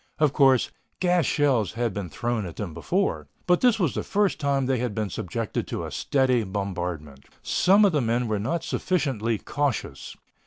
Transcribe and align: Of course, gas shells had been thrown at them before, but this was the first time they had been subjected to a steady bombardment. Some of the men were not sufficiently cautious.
Of 0.17 0.33
course, 0.33 0.71
gas 0.99 1.27
shells 1.27 1.73
had 1.73 1.93
been 1.93 2.09
thrown 2.09 2.47
at 2.47 2.55
them 2.55 2.73
before, 2.73 3.27
but 3.45 3.61
this 3.61 3.77
was 3.79 3.93
the 3.93 4.01
first 4.01 4.39
time 4.39 4.65
they 4.65 4.79
had 4.79 4.95
been 4.95 5.11
subjected 5.11 5.67
to 5.67 5.85
a 5.85 5.91
steady 5.91 6.43
bombardment. 6.43 7.25
Some 7.43 7.85
of 7.85 7.91
the 7.91 8.01
men 8.01 8.27
were 8.27 8.39
not 8.39 8.63
sufficiently 8.63 9.37
cautious. 9.37 10.17